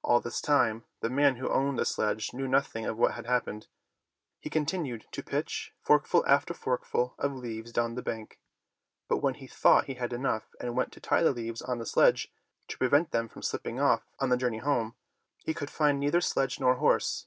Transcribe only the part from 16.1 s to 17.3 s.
sledge nor horse.